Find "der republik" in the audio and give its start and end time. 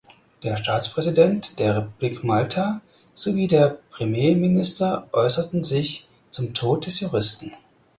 1.59-2.23